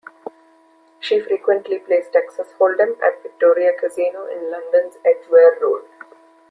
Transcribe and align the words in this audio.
She 0.99 1.19
frequently 1.19 1.77
plays 1.77 2.05
Texas 2.11 2.47
hold 2.57 2.79
'em 2.81 2.95
at 3.03 3.21
the 3.21 3.29
Victoria 3.29 3.73
Casino 3.79 4.25
in 4.25 4.49
London's 4.49 4.95
Edgware 5.05 5.59
Road. 5.61 5.85